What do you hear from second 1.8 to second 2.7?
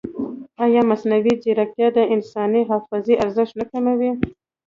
د انساني